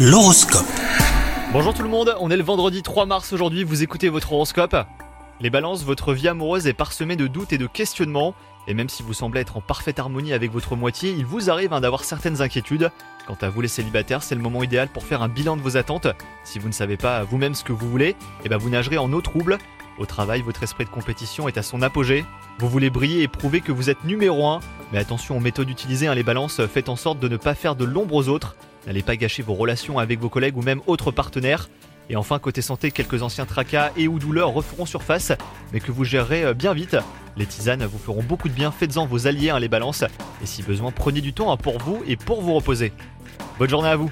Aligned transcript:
L'horoscope. 0.00 0.64
Bonjour 1.52 1.74
tout 1.74 1.82
le 1.82 1.88
monde, 1.88 2.14
on 2.20 2.30
est 2.30 2.36
le 2.36 2.44
vendredi 2.44 2.84
3 2.84 3.04
mars 3.04 3.32
aujourd'hui, 3.32 3.64
vous 3.64 3.82
écoutez 3.82 4.08
votre 4.08 4.32
horoscope. 4.32 4.76
Les 5.40 5.50
balances, 5.50 5.82
votre 5.82 6.12
vie 6.14 6.28
amoureuse 6.28 6.68
est 6.68 6.72
parsemée 6.72 7.16
de 7.16 7.26
doutes 7.26 7.52
et 7.52 7.58
de 7.58 7.66
questionnements, 7.66 8.32
et 8.68 8.74
même 8.74 8.88
si 8.88 9.02
vous 9.02 9.12
semblez 9.12 9.40
être 9.40 9.56
en 9.56 9.60
parfaite 9.60 9.98
harmonie 9.98 10.32
avec 10.32 10.52
votre 10.52 10.76
moitié, 10.76 11.10
il 11.10 11.26
vous 11.26 11.50
arrive 11.50 11.72
hein, 11.72 11.80
d'avoir 11.80 12.04
certaines 12.04 12.42
inquiétudes. 12.42 12.92
Quant 13.26 13.38
à 13.40 13.48
vous 13.48 13.60
les 13.60 13.66
célibataires, 13.66 14.22
c'est 14.22 14.36
le 14.36 14.40
moment 14.40 14.62
idéal 14.62 14.86
pour 14.86 15.02
faire 15.02 15.20
un 15.20 15.28
bilan 15.28 15.56
de 15.56 15.62
vos 15.62 15.76
attentes. 15.76 16.06
Si 16.44 16.60
vous 16.60 16.68
ne 16.68 16.72
savez 16.72 16.96
pas 16.96 17.24
vous-même 17.24 17.56
ce 17.56 17.64
que 17.64 17.72
vous 17.72 17.90
voulez, 17.90 18.14
eh 18.44 18.48
ben 18.48 18.56
vous 18.56 18.70
nagerez 18.70 18.98
en 18.98 19.12
eau 19.12 19.20
trouble. 19.20 19.58
Au 19.98 20.06
travail, 20.06 20.42
votre 20.42 20.62
esprit 20.62 20.84
de 20.84 20.90
compétition 20.90 21.48
est 21.48 21.58
à 21.58 21.64
son 21.64 21.82
apogée. 21.82 22.24
Vous 22.60 22.68
voulez 22.68 22.88
briller 22.88 23.22
et 23.22 23.28
prouver 23.28 23.60
que 23.62 23.72
vous 23.72 23.90
êtes 23.90 24.04
numéro 24.04 24.46
1. 24.46 24.60
Mais 24.92 24.98
attention 25.00 25.36
aux 25.36 25.40
méthodes 25.40 25.68
utilisées, 25.68 26.06
hein, 26.06 26.14
les 26.14 26.22
balances, 26.22 26.64
faites 26.68 26.88
en 26.88 26.94
sorte 26.94 27.18
de 27.18 27.26
ne 27.26 27.36
pas 27.36 27.56
faire 27.56 27.74
de 27.74 27.84
l'ombre 27.84 28.14
aux 28.14 28.28
autres. 28.28 28.54
N'allez 28.88 29.02
pas 29.02 29.16
gâcher 29.16 29.42
vos 29.42 29.52
relations 29.52 29.98
avec 29.98 30.18
vos 30.18 30.30
collègues 30.30 30.56
ou 30.56 30.62
même 30.62 30.80
autres 30.86 31.10
partenaires. 31.10 31.68
Et 32.08 32.16
enfin, 32.16 32.38
côté 32.38 32.62
santé, 32.62 32.90
quelques 32.90 33.22
anciens 33.22 33.44
tracas 33.44 33.90
et 33.98 34.08
ou 34.08 34.18
douleurs 34.18 34.48
referont 34.48 34.86
surface, 34.86 35.30
mais 35.74 35.80
que 35.80 35.92
vous 35.92 36.04
gérerez 36.04 36.42
euh, 36.42 36.54
bien 36.54 36.72
vite. 36.72 36.96
Les 37.36 37.44
tisanes 37.44 37.84
vous 37.84 37.98
feront 37.98 38.22
beaucoup 38.22 38.48
de 38.48 38.54
bien, 38.54 38.72
faites-en 38.72 39.04
vos 39.04 39.26
alliés, 39.26 39.50
hein, 39.50 39.58
les 39.58 39.68
balances. 39.68 40.04
Et 40.42 40.46
si 40.46 40.62
besoin, 40.62 40.90
prenez 40.90 41.20
du 41.20 41.34
temps 41.34 41.52
hein, 41.52 41.58
pour 41.58 41.76
vous 41.78 42.02
et 42.06 42.16
pour 42.16 42.40
vous 42.40 42.54
reposer. 42.54 42.94
Bonne 43.58 43.68
journée 43.68 43.90
à 43.90 43.96
vous 43.96 44.10